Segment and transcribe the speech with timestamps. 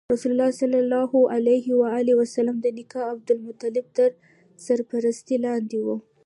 [0.13, 0.51] رسول الله
[2.29, 4.09] ﷺ د نیکه عبدالمطلب تر
[4.65, 5.87] سرپرستۍ لاندې و.